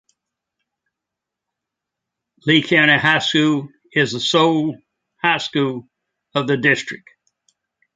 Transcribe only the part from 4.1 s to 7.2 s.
the sole high school of the district.